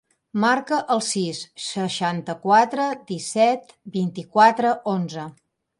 Marca 0.43 0.79
el 0.95 1.03
sis, 1.07 1.41
seixanta-quatre, 1.65 2.89
disset, 3.13 3.73
vint-i-quatre, 4.01 4.77
onze. 4.99 5.33